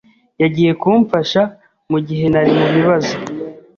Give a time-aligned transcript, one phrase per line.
[0.41, 1.41] Yagiye kumfasha
[1.91, 3.15] mugihe nari mubibazo.